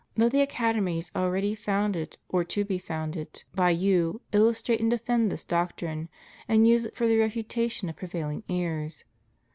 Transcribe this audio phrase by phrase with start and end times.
[0.17, 5.45] Let the academies already founded or to be founded by you illustrate and defend this
[5.45, 6.09] doctrine,
[6.47, 9.03] and use it for the refutation of prevailing errore.